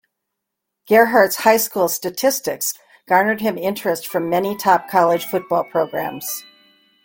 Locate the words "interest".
3.55-4.07